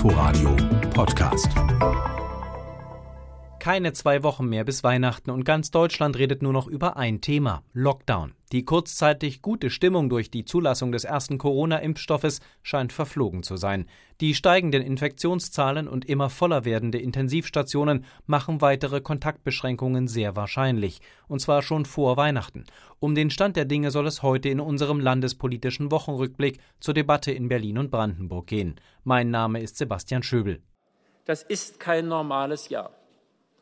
[0.00, 0.56] Inforadio
[0.94, 1.52] Podcast.
[3.60, 7.62] Keine zwei Wochen mehr bis Weihnachten und ganz Deutschland redet nur noch über ein Thema
[7.74, 8.32] Lockdown.
[8.52, 13.84] Die kurzzeitig gute Stimmung durch die Zulassung des ersten Corona-Impfstoffes scheint verflogen zu sein.
[14.22, 21.60] Die steigenden Infektionszahlen und immer voller werdende Intensivstationen machen weitere Kontaktbeschränkungen sehr wahrscheinlich, und zwar
[21.60, 22.64] schon vor Weihnachten.
[22.98, 27.50] Um den Stand der Dinge soll es heute in unserem landespolitischen Wochenrückblick zur Debatte in
[27.50, 28.80] Berlin und Brandenburg gehen.
[29.04, 30.62] Mein Name ist Sebastian Schöbel.
[31.26, 32.99] Das ist kein normales Jahr.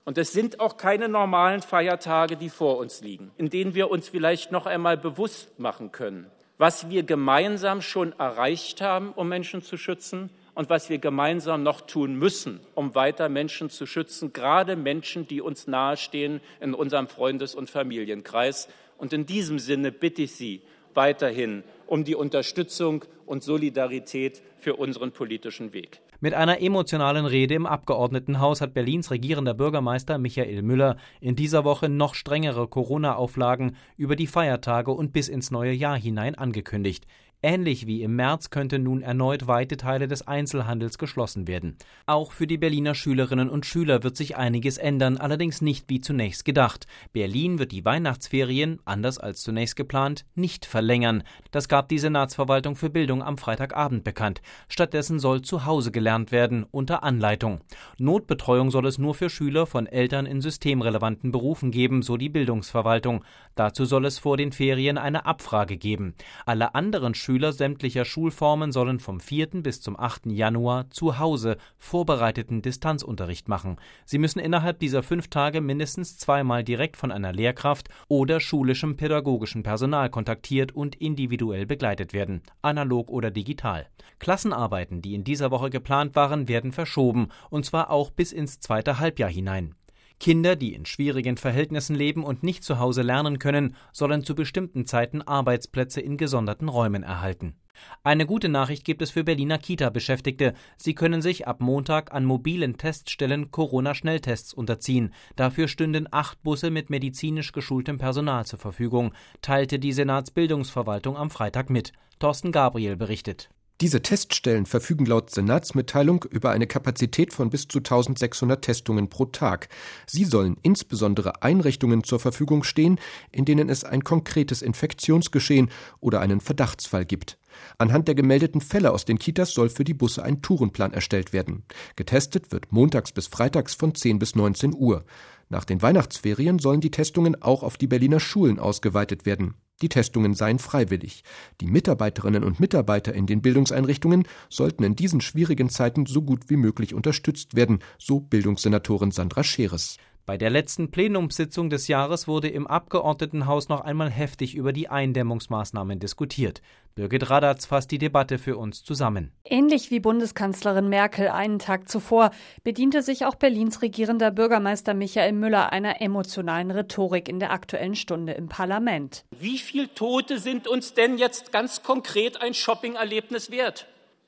[0.09, 4.09] Und es sind auch keine normalen Feiertage, die vor uns liegen, in denen wir uns
[4.09, 9.77] vielleicht noch einmal bewusst machen können, was wir gemeinsam schon erreicht haben, um Menschen zu
[9.77, 15.29] schützen und was wir gemeinsam noch tun müssen, um weiter Menschen zu schützen, gerade Menschen,
[15.29, 18.71] die uns nahestehen in unserem Freundes- und Familienkreis.
[18.97, 20.63] Und in diesem Sinne bitte ich Sie
[20.95, 26.01] weiterhin um die Unterstützung und Solidarität für unseren politischen Weg.
[26.21, 31.89] Mit einer emotionalen Rede im Abgeordnetenhaus hat Berlins regierender Bürgermeister Michael Müller in dieser Woche
[31.89, 37.07] noch strengere Corona-Auflagen über die Feiertage und bis ins neue Jahr hinein angekündigt.
[37.41, 41.77] Ähnlich wie im März könnte nun erneut weite Teile des Einzelhandels geschlossen werden.
[42.05, 46.45] Auch für die Berliner Schülerinnen und Schüler wird sich einiges ändern, allerdings nicht wie zunächst
[46.45, 46.89] gedacht.
[47.13, 51.23] Berlin wird die Weihnachtsferien, anders als zunächst geplant, nicht verlängern.
[51.53, 54.43] Das gab die Senatsverwaltung für Bildung am Freitagabend bekannt.
[54.69, 57.61] Stattdessen soll zu Hause gelernt werden, unter Anleitung.
[57.99, 63.25] Notbetreuung soll es nur für Schüler von Eltern in systemrelevanten Berufen geben, so die Bildungsverwaltung.
[63.55, 66.15] Dazu soll es vor den Ferien eine Abfrage geben.
[66.45, 69.63] Alle anderen sämtlicher Schulformen sollen vom 4.
[69.63, 70.27] bis zum 8.
[70.27, 73.77] Januar zu Hause vorbereiteten Distanzunterricht machen.
[74.07, 79.63] Sie müssen innerhalb dieser fünf Tage mindestens zweimal direkt von einer Lehrkraft oder schulischem pädagogischen
[79.63, 83.87] Personal kontaktiert und individuell begleitet werden, analog oder digital.
[84.19, 88.99] Klassenarbeiten, die in dieser Woche geplant waren, werden verschoben, und zwar auch bis ins zweite
[88.99, 89.75] Halbjahr hinein.
[90.21, 94.87] Kinder, die in schwierigen Verhältnissen leben und nicht zu Hause lernen können, sollen zu bestimmten
[94.87, 97.55] Zeiten Arbeitsplätze in gesonderten Räumen erhalten.
[98.03, 100.55] Eine gute Nachricht gibt es für Berliner Kita-Beschäftigte.
[100.77, 105.13] Sie können sich ab Montag an mobilen Teststellen Corona-Schnelltests unterziehen.
[105.37, 109.13] Dafür stünden acht Busse mit medizinisch geschultem Personal zur Verfügung,
[109.43, 111.93] teilte die Senatsbildungsverwaltung am Freitag mit.
[112.19, 113.51] Thorsten Gabriel berichtet.
[113.81, 119.69] Diese Teststellen verfügen laut Senatsmitteilung über eine Kapazität von bis zu 1600 Testungen pro Tag.
[120.05, 122.99] Sie sollen insbesondere Einrichtungen zur Verfügung stehen,
[123.31, 127.39] in denen es ein konkretes Infektionsgeschehen oder einen Verdachtsfall gibt.
[127.79, 131.63] Anhand der gemeldeten Fälle aus den Kitas soll für die Busse ein Tourenplan erstellt werden.
[131.95, 135.05] Getestet wird montags bis freitags von 10 bis 19 Uhr.
[135.51, 139.55] Nach den Weihnachtsferien sollen die Testungen auch auf die Berliner Schulen ausgeweitet werden.
[139.81, 141.23] Die Testungen seien freiwillig.
[141.61, 146.57] Die Mitarbeiterinnen und Mitarbeiter in den Bildungseinrichtungen sollten in diesen schwierigen Zeiten so gut wie
[146.57, 149.99] möglich unterstützt werden, so Bildungssenatorin Sandra Scheres.
[150.29, 156.01] Bei der letzten Plenumssitzung des Jahres wurde im Abgeordnetenhaus noch einmal heftig über die Eindämmungsmaßnahmen
[156.01, 156.61] diskutiert.
[156.95, 159.33] Birgit Radatz fasst die Debatte für uns zusammen.
[159.43, 162.31] Ähnlich wie Bundeskanzlerin Merkel einen Tag zuvor
[162.63, 168.35] bediente sich auch Berlins regierender Bürgermeister Michael Müller einer emotionalen Rhetorik in der aktuellen Stunde
[168.35, 169.25] im Parlament.
[169.31, 173.87] Wie viele Tote sind uns denn jetzt ganz konkret ein Shoppingerlebnis wert?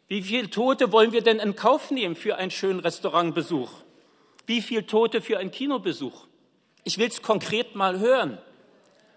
[0.09, 3.71] Wie viele Tote wollen wir denn in Kauf nehmen für einen schönen Restaurantbesuch?
[4.50, 6.27] Wie viele Tote für einen Kinobesuch?
[6.83, 8.38] Ich will es konkret mal hören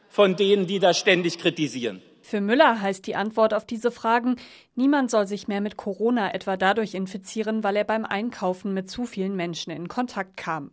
[0.08, 2.04] von denen, die da ständig kritisieren.
[2.22, 4.36] Für Müller heißt die Antwort auf diese Fragen,
[4.76, 9.06] niemand soll sich mehr mit Corona etwa dadurch infizieren, weil er beim Einkaufen mit zu
[9.06, 10.70] vielen Menschen in Kontakt kam.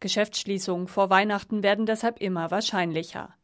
[0.00, 3.34] Geschäftsschließungen vor Weihnachten werden deshalb immer wahrscheinlicher.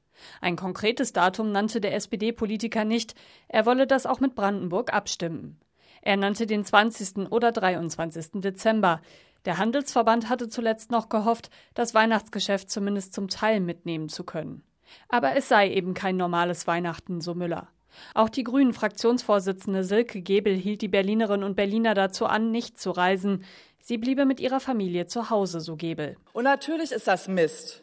[0.42, 3.14] Ein konkretes Datum nannte der SPD-Politiker nicht,
[3.48, 5.58] er wolle das auch mit Brandenburg abstimmen.
[6.02, 7.30] Er nannte den 20.
[7.30, 8.40] oder 23.
[8.40, 9.00] Dezember.
[9.44, 14.62] Der Handelsverband hatte zuletzt noch gehofft, das Weihnachtsgeschäft zumindest zum Teil mitnehmen zu können.
[15.08, 17.68] Aber es sei eben kein normales Weihnachten, so Müller.
[18.14, 22.90] Auch die Grünen Fraktionsvorsitzende Silke Gebel hielt die Berlinerinnen und Berliner dazu an, nicht zu
[22.90, 23.44] reisen.
[23.80, 26.16] Sie bliebe mit ihrer Familie zu Hause, so Gebel.
[26.32, 27.82] Und natürlich ist das Mist.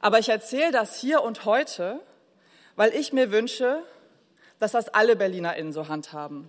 [0.00, 2.00] Aber ich erzähle das hier und heute,
[2.76, 3.82] weil ich mir wünsche,
[4.58, 6.48] dass das alle BerlinerInnen so handhaben.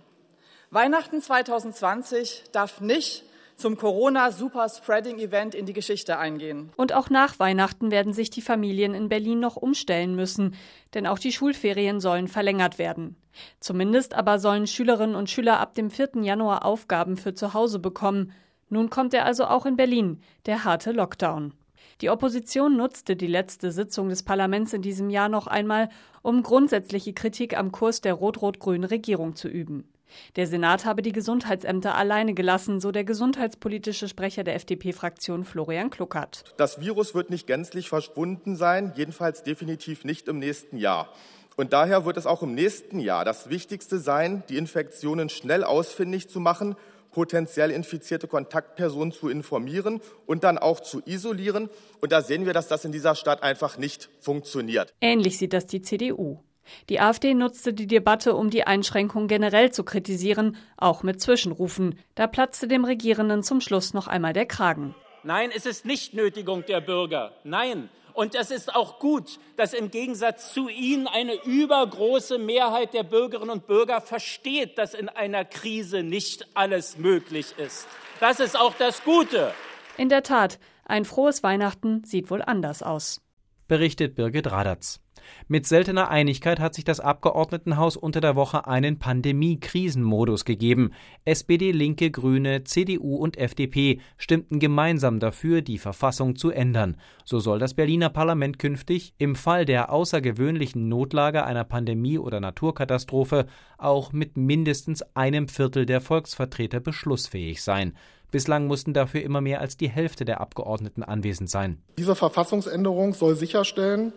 [0.70, 3.24] Weihnachten 2020 darf nicht
[3.62, 6.70] zum Corona-Super-Spreading-Event in die Geschichte eingehen.
[6.76, 10.56] Und auch nach Weihnachten werden sich die Familien in Berlin noch umstellen müssen,
[10.94, 13.16] denn auch die Schulferien sollen verlängert werden.
[13.60, 16.22] Zumindest aber sollen Schülerinnen und Schüler ab dem 4.
[16.22, 18.32] Januar Aufgaben für zu Hause bekommen.
[18.68, 21.54] Nun kommt er also auch in Berlin, der harte Lockdown.
[22.00, 25.88] Die Opposition nutzte die letzte Sitzung des Parlaments in diesem Jahr noch einmal,
[26.22, 29.91] um grundsätzliche Kritik am Kurs der rot-rot-grünen Regierung zu üben.
[30.36, 36.44] Der Senat habe die Gesundheitsämter alleine gelassen, so der gesundheitspolitische Sprecher der FDP-Fraktion Florian Kluckert.
[36.56, 41.08] Das Virus wird nicht gänzlich verschwunden sein, jedenfalls definitiv nicht im nächsten Jahr.
[41.56, 46.28] Und daher wird es auch im nächsten Jahr das Wichtigste sein, die Infektionen schnell ausfindig
[46.28, 46.76] zu machen,
[47.12, 51.68] potenziell infizierte Kontaktpersonen zu informieren und dann auch zu isolieren.
[52.00, 54.94] Und da sehen wir, dass das in dieser Stadt einfach nicht funktioniert.
[55.00, 56.40] Ähnlich sieht das die CDU.
[56.88, 61.98] Die AfD nutzte die Debatte, um die Einschränkung generell zu kritisieren, auch mit Zwischenrufen.
[62.14, 64.94] Da platzte dem Regierenden zum Schluss noch einmal der Kragen.
[65.24, 67.32] Nein, es ist nicht Nötigung der Bürger.
[67.44, 67.88] Nein.
[68.14, 73.50] Und es ist auch gut, dass im Gegensatz zu Ihnen eine übergroße Mehrheit der Bürgerinnen
[73.50, 77.86] und Bürger versteht, dass in einer Krise nicht alles möglich ist.
[78.20, 79.54] Das ist auch das Gute.
[79.96, 83.22] In der Tat, ein frohes Weihnachten sieht wohl anders aus.
[83.68, 85.00] Berichtet Birgit Radatz.
[85.48, 90.92] Mit seltener Einigkeit hat sich das Abgeordnetenhaus unter der Woche einen Pandemie-Krisenmodus gegeben.
[91.24, 96.96] SPD, Linke, Grüne, CDU und FDP stimmten gemeinsam dafür, die Verfassung zu ändern.
[97.24, 103.46] So soll das Berliner Parlament künftig im Fall der außergewöhnlichen Notlage einer Pandemie oder Naturkatastrophe
[103.78, 107.94] auch mit mindestens einem Viertel der Volksvertreter beschlussfähig sein.
[108.32, 111.82] Bislang mussten dafür immer mehr als die Hälfte der Abgeordneten anwesend sein.
[111.98, 114.14] Diese Verfassungsänderung soll sicherstellen,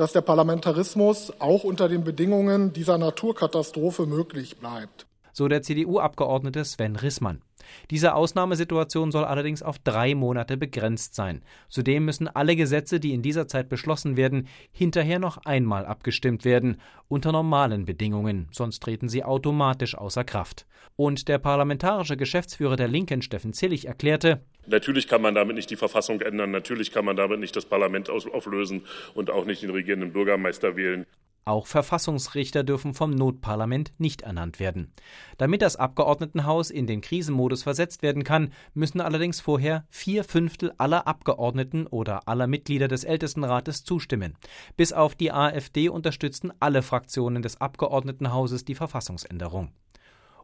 [0.00, 5.06] dass der Parlamentarismus auch unter den Bedingungen dieser Naturkatastrophe möglich bleibt.
[5.34, 7.42] So der CDU-Abgeordnete Sven Rissmann.
[7.90, 11.42] Diese Ausnahmesituation soll allerdings auf drei Monate begrenzt sein.
[11.68, 16.80] Zudem müssen alle Gesetze, die in dieser Zeit beschlossen werden, hinterher noch einmal abgestimmt werden,
[17.08, 20.66] unter normalen Bedingungen, sonst treten sie automatisch außer Kraft.
[20.96, 25.76] Und der parlamentarische Geschäftsführer der Linken, Steffen Zillig, erklärte, Natürlich kann man damit nicht die
[25.76, 28.82] Verfassung ändern, natürlich kann man damit nicht das Parlament auflösen
[29.14, 31.06] und auch nicht den regierenden Bürgermeister wählen.
[31.44, 34.92] Auch Verfassungsrichter dürfen vom Notparlament nicht ernannt werden.
[35.38, 41.06] Damit das Abgeordnetenhaus in den Krisenmodus versetzt werden kann, müssen allerdings vorher vier Fünftel aller
[41.06, 44.36] Abgeordneten oder aller Mitglieder des Ältestenrates zustimmen.
[44.76, 49.72] Bis auf die AfD unterstützten alle Fraktionen des Abgeordnetenhauses die Verfassungsänderung.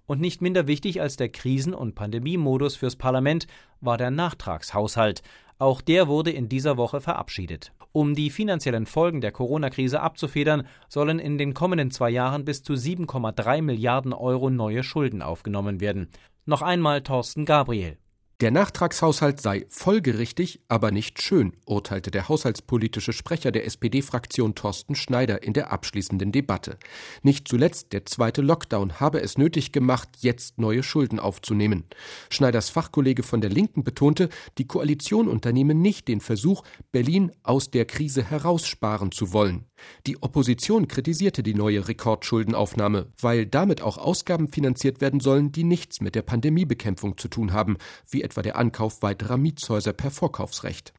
[0.07, 3.47] Und nicht minder wichtig als der Krisen- und Pandemiemodus fürs Parlament
[3.81, 5.23] war der Nachtragshaushalt.
[5.59, 7.73] Auch der wurde in dieser Woche verabschiedet.
[7.93, 12.75] Um die finanziellen Folgen der Corona-Krise abzufedern, sollen in den kommenden zwei Jahren bis zu
[12.75, 16.09] 7,3 Milliarden Euro neue Schulden aufgenommen werden.
[16.45, 17.97] Noch einmal Thorsten Gabriel.
[18.43, 25.43] Der Nachtragshaushalt sei folgerichtig, aber nicht schön, urteilte der haushaltspolitische Sprecher der SPD-Fraktion Thorsten Schneider
[25.43, 26.77] in der abschließenden Debatte.
[27.23, 31.85] Nicht zuletzt der zweite Lockdown habe es nötig gemacht, jetzt neue Schulden aufzunehmen.
[32.29, 34.29] Schneiders Fachkollege von der Linken betonte,
[34.59, 36.63] die Koalition unternehme nicht den Versuch,
[36.93, 39.65] Berlin aus der Krise heraussparen zu wollen.
[40.07, 46.01] Die Opposition kritisierte die neue Rekordschuldenaufnahme, weil damit auch Ausgaben finanziert werden sollen, die nichts
[46.01, 47.77] mit der Pandemiebekämpfung zu tun haben,
[48.09, 50.93] wie etwa der Ankauf weiterer Mietshäuser per Vorkaufsrecht.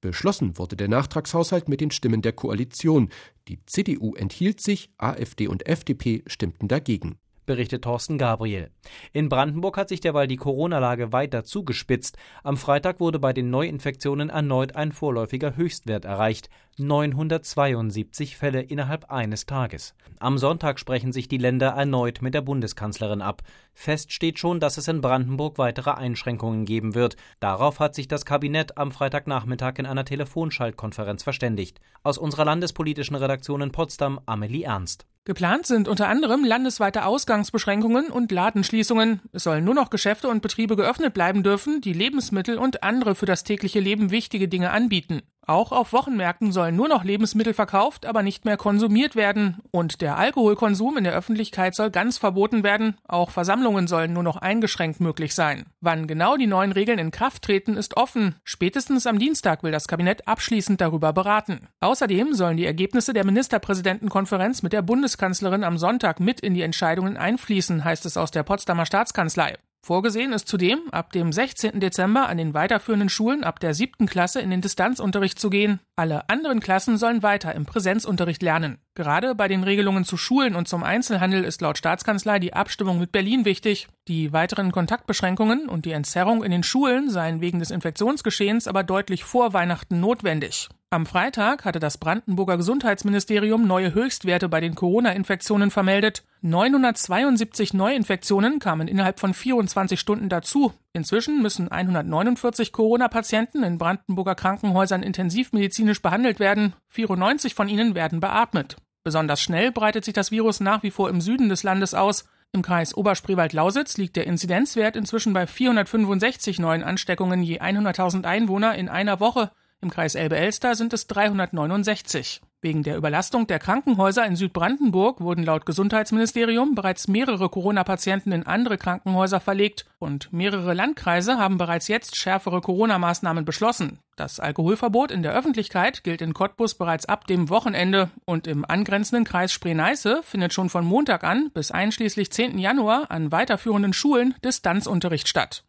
[0.00, 3.08] Beschlossen wurde der Nachtragshaushalt mit den Stimmen der Koalition.
[3.48, 8.70] Die CDU enthielt sich, AfD und FDP stimmten dagegen berichtet Thorsten Gabriel.
[9.12, 12.16] In Brandenburg hat sich derweil die Corona-Lage weiter zugespitzt.
[12.42, 16.48] Am Freitag wurde bei den Neuinfektionen erneut ein vorläufiger Höchstwert erreicht.
[16.76, 19.94] 972 Fälle innerhalb eines Tages.
[20.18, 23.42] Am Sonntag sprechen sich die Länder erneut mit der Bundeskanzlerin ab.
[23.72, 27.16] Fest steht schon, dass es in Brandenburg weitere Einschränkungen geben wird.
[27.38, 31.80] Darauf hat sich das Kabinett am Freitagnachmittag in einer Telefonschaltkonferenz verständigt.
[32.02, 35.06] Aus unserer landespolitischen Redaktion in Potsdam Amelie Ernst.
[35.26, 39.22] Geplant sind unter anderem landesweite Ausgangsbeschränkungen und Ladenschließungen.
[39.32, 43.24] Es sollen nur noch Geschäfte und Betriebe geöffnet bleiben dürfen, die Lebensmittel und andere für
[43.24, 45.22] das tägliche Leben wichtige Dinge anbieten.
[45.46, 49.58] Auch auf Wochenmärkten sollen nur noch Lebensmittel verkauft, aber nicht mehr konsumiert werden.
[49.70, 52.96] Und der Alkoholkonsum in der Öffentlichkeit soll ganz verboten werden.
[53.06, 55.66] Auch Versammlungen sollen nur noch eingeschränkt möglich sein.
[55.80, 58.36] Wann genau die neuen Regeln in Kraft treten, ist offen.
[58.44, 61.68] Spätestens am Dienstag will das Kabinett abschließend darüber beraten.
[61.80, 67.16] Außerdem sollen die Ergebnisse der Ministerpräsidentenkonferenz mit der Bundeskanzlerin am Sonntag mit in die Entscheidungen
[67.16, 69.56] einfließen, heißt es aus der Potsdamer Staatskanzlei.
[69.84, 71.78] Vorgesehen ist zudem, ab dem 16.
[71.78, 75.78] Dezember an den weiterführenden Schulen ab der siebten Klasse in den Distanzunterricht zu gehen.
[75.94, 78.78] Alle anderen Klassen sollen weiter im Präsenzunterricht lernen.
[78.96, 83.10] Gerade bei den Regelungen zu Schulen und zum Einzelhandel ist laut Staatskanzlei die Abstimmung mit
[83.10, 83.88] Berlin wichtig.
[84.06, 89.24] Die weiteren Kontaktbeschränkungen und die Entzerrung in den Schulen seien wegen des Infektionsgeschehens aber deutlich
[89.24, 90.68] vor Weihnachten notwendig.
[90.90, 96.22] Am Freitag hatte das Brandenburger Gesundheitsministerium neue Höchstwerte bei den Corona-Infektionen vermeldet.
[96.42, 100.72] 972 Neuinfektionen kamen innerhalb von 24 Stunden dazu.
[100.92, 106.74] Inzwischen müssen 149 Corona-Patienten in Brandenburger Krankenhäusern intensivmedizinisch behandelt werden.
[106.90, 108.76] 94 von ihnen werden beatmet.
[109.04, 112.24] Besonders schnell breitet sich das Virus nach wie vor im Süden des Landes aus.
[112.52, 118.88] Im Kreis Oberspreewald-Lausitz liegt der Inzidenzwert inzwischen bei 465 neuen Ansteckungen je 100.000 Einwohner in
[118.88, 119.50] einer Woche.
[119.82, 122.40] Im Kreis Elbe-Elster sind es 369.
[122.64, 128.78] Wegen der Überlastung der Krankenhäuser in Südbrandenburg wurden laut Gesundheitsministerium bereits mehrere Corona-Patienten in andere
[128.78, 133.98] Krankenhäuser verlegt und mehrere Landkreise haben bereits jetzt schärfere Corona-Maßnahmen beschlossen.
[134.16, 139.26] Das Alkoholverbot in der Öffentlichkeit gilt in Cottbus bereits ab dem Wochenende und im angrenzenden
[139.26, 142.56] Kreis Spree-Neiße findet schon von Montag an bis einschließlich 10.
[142.56, 145.64] Januar an weiterführenden Schulen Distanzunterricht statt.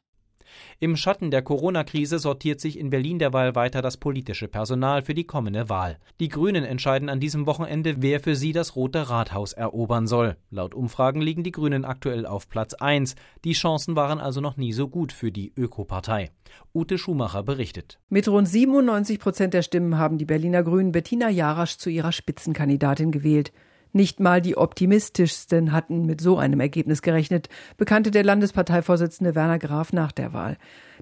[0.79, 5.25] Im Schatten der Corona-Krise sortiert sich in Berlin derweil weiter das politische Personal für die
[5.25, 5.97] kommende Wahl.
[6.19, 10.35] Die Grünen entscheiden an diesem Wochenende, wer für sie das Rote Rathaus erobern soll.
[10.49, 13.15] Laut Umfragen liegen die Grünen aktuell auf Platz 1.
[13.43, 16.31] Die Chancen waren also noch nie so gut für die Ökopartei.
[16.73, 17.99] Ute Schumacher berichtet.
[18.09, 23.11] Mit rund 97 Prozent der Stimmen haben die Berliner Grünen Bettina Jarasch zu ihrer Spitzenkandidatin
[23.11, 23.51] gewählt.
[23.95, 27.47] Nicht mal die optimistischsten hatten mit so einem Ergebnis gerechnet,
[27.77, 30.57] bekannte der Landesparteivorsitzende Werner Graf nach der Wahl.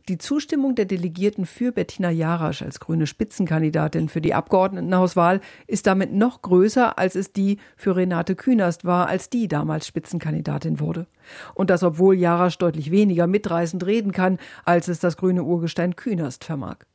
[0.09, 6.13] Die Zustimmung der Delegierten für Bettina Jarasch als grüne Spitzenkandidatin für die Abgeordnetenhauswahl ist damit
[6.13, 11.07] noch größer, als es die für Renate Künast war, als die damals Spitzenkandidatin wurde.
[11.55, 16.43] Und das, obwohl Jarasch deutlich weniger mitreißend reden kann, als es das grüne Urgestein Künast
[16.43, 16.85] vermag.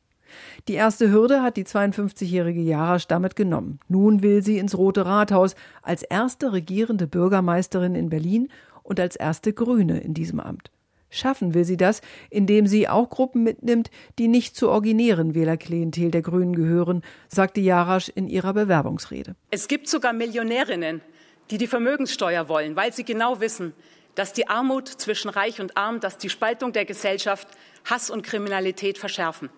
[0.67, 3.79] Die erste Hürde hat die 52-jährige Jarasch damit genommen.
[3.87, 8.49] Nun will sie ins Rote Rathaus als erste regierende Bürgermeisterin in Berlin
[8.83, 10.71] und als erste Grüne in diesem Amt.
[11.09, 16.21] Schaffen will sie das, indem sie auch Gruppen mitnimmt, die nicht zur originären Wählerklientel der
[16.21, 19.35] Grünen gehören, sagte Jarasch in ihrer Bewerbungsrede.
[19.49, 21.01] Es gibt sogar Millionärinnen,
[21.49, 23.73] die die Vermögenssteuer wollen, weil sie genau wissen,
[24.15, 27.47] dass die Armut zwischen Reich und Arm, dass die Spaltung der Gesellschaft
[27.85, 29.49] Hass und Kriminalität verschärfen.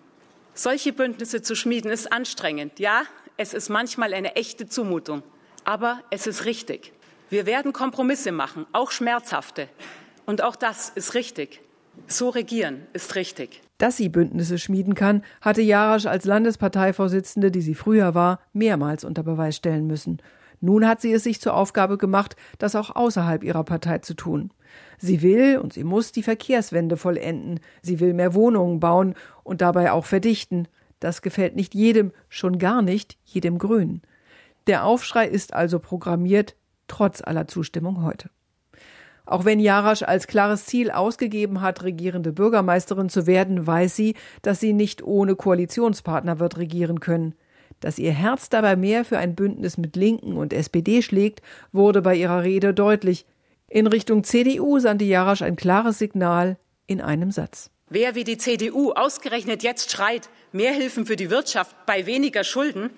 [0.54, 2.78] Solche Bündnisse zu schmieden ist anstrengend.
[2.78, 3.02] Ja,
[3.38, 5.22] es ist manchmal eine echte Zumutung.
[5.64, 6.92] Aber es ist richtig.
[7.30, 9.68] Wir werden Kompromisse machen, auch schmerzhafte.
[10.26, 11.60] Und auch das ist richtig.
[12.06, 13.62] So regieren ist richtig.
[13.78, 19.22] Dass sie Bündnisse schmieden kann, hatte Jarasch als Landesparteivorsitzende, die sie früher war, mehrmals unter
[19.22, 20.20] Beweis stellen müssen.
[20.62, 24.52] Nun hat sie es sich zur Aufgabe gemacht, das auch außerhalb ihrer Partei zu tun.
[24.96, 27.58] Sie will und sie muss die Verkehrswende vollenden.
[27.82, 30.68] Sie will mehr Wohnungen bauen und dabei auch verdichten.
[31.00, 34.02] Das gefällt nicht jedem, schon gar nicht jedem Grünen.
[34.68, 36.54] Der Aufschrei ist also programmiert,
[36.86, 38.30] trotz aller Zustimmung heute.
[39.26, 44.60] Auch wenn Jarasch als klares Ziel ausgegeben hat, regierende Bürgermeisterin zu werden, weiß sie, dass
[44.60, 47.34] sie nicht ohne Koalitionspartner wird regieren können.
[47.82, 52.14] Dass ihr Herz dabei mehr für ein Bündnis mit Linken und SPD schlägt, wurde bei
[52.14, 53.26] ihrer Rede deutlich.
[53.68, 57.70] In Richtung CDU sandte Jarasch ein klares Signal in einem Satz.
[57.90, 62.90] Wer wie die CDU ausgerechnet jetzt schreit, mehr Hilfen für die Wirtschaft bei weniger Schulden,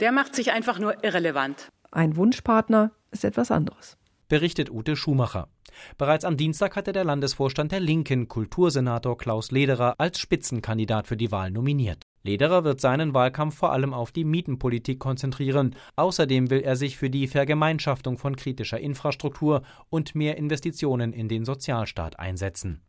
[0.00, 1.68] der macht sich einfach nur irrelevant.
[1.92, 3.96] Ein Wunschpartner ist etwas anderes.
[4.28, 5.48] Berichtet Ute Schumacher.
[5.98, 11.30] Bereits am Dienstag hatte der Landesvorstand der Linken Kultursenator Klaus Lederer als Spitzenkandidat für die
[11.30, 12.02] Wahl nominiert.
[12.22, 15.74] Lederer wird seinen Wahlkampf vor allem auf die Mietenpolitik konzentrieren.
[15.96, 21.44] Außerdem will er sich für die Vergemeinschaftung von kritischer Infrastruktur und mehr Investitionen in den
[21.44, 22.82] Sozialstaat einsetzen.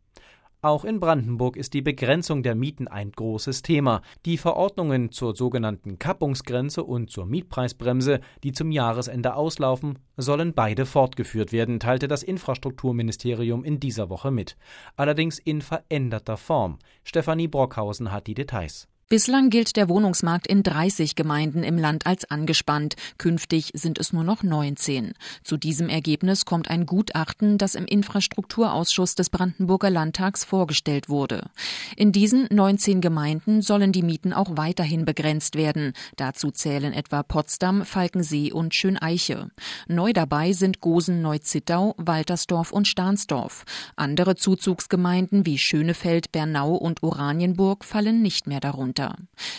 [0.64, 4.00] Auch in Brandenburg ist die Begrenzung der Mieten ein großes Thema.
[4.24, 11.50] Die Verordnungen zur sogenannten Kappungsgrenze und zur Mietpreisbremse, die zum Jahresende auslaufen, sollen beide fortgeführt
[11.50, 14.56] werden, teilte das Infrastrukturministerium in dieser Woche mit.
[14.94, 16.78] Allerdings in veränderter Form.
[17.02, 18.86] Stefanie Brockhausen hat die Details.
[19.12, 22.94] Bislang gilt der Wohnungsmarkt in 30 Gemeinden im Land als angespannt.
[23.18, 25.12] Künftig sind es nur noch 19.
[25.44, 31.50] Zu diesem Ergebnis kommt ein Gutachten, das im Infrastrukturausschuss des Brandenburger Landtags vorgestellt wurde.
[31.94, 35.92] In diesen 19 Gemeinden sollen die Mieten auch weiterhin begrenzt werden.
[36.16, 39.50] Dazu zählen etwa Potsdam, Falkensee und Schöneiche.
[39.88, 43.66] Neu dabei sind Gosen, Neuzittau, Waltersdorf und Stahnsdorf.
[43.94, 49.16] Andere Zuzugsgemeinden wie Schönefeld, Bernau und Oranienburg fallen nicht mehr darunter weiter.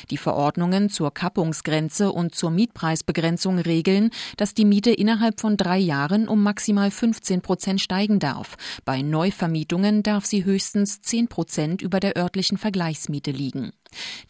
[0.09, 6.27] Die Verordnungen zur Kappungsgrenze und zur Mietpreisbegrenzung regeln, dass die Miete innerhalb von drei Jahren
[6.27, 8.55] um maximal 15 Prozent steigen darf.
[8.85, 13.71] Bei Neuvermietungen darf sie höchstens 10 Prozent über der örtlichen Vergleichsmiete liegen.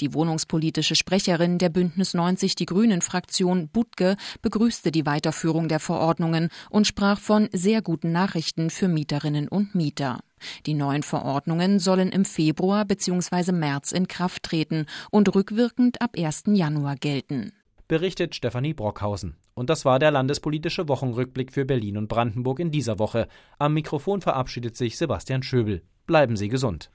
[0.02, 6.50] Die wohnungspolitische Sprecherin der Bündnis 90 Die Grünen Fraktion Butke begrüßte die Weiterführung der Verordnungen
[6.70, 10.20] und sprach von sehr guten Nachrichten für Mieterinnen und Mieter.
[10.66, 13.52] Die neuen Verordnungen sollen im Februar bzw.
[13.52, 16.44] März in Kraft treten und rückwirkend ab 1.
[16.48, 17.52] Januar gelten.
[17.88, 19.36] Berichtet Stefanie Brockhausen.
[19.54, 23.28] Und das war der landespolitische Wochenrückblick für Berlin und Brandenburg in dieser Woche.
[23.60, 25.84] Am Mikrofon verabschiedet sich Sebastian Schöbel.
[26.06, 26.92] Bleiben Sie gesund.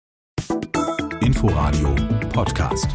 [1.21, 1.95] Inforadio
[2.33, 2.89] Podcast.